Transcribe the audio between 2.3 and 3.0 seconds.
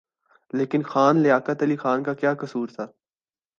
قصور تھا؟